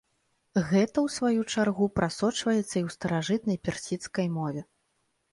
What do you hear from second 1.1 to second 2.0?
сваю чаргу,